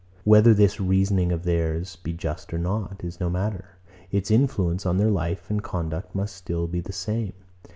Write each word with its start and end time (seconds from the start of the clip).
Whether 0.23 0.55
this 0.55 0.79
reasoning 0.79 1.31
of 1.31 1.43
theirs 1.43 1.95
be 1.97 2.11
just 2.11 2.51
or 2.55 2.57
not, 2.57 3.03
is 3.03 3.19
no 3.19 3.29
matter. 3.29 3.77
Its 4.09 4.31
influence 4.31 4.83
on 4.83 4.97
their 4.97 5.11
life 5.11 5.47
and 5.51 5.61
conduct 5.61 6.15
must 6.15 6.35
still 6.35 6.65
be 6.65 6.79
the 6.79 6.91
same. 6.91 7.33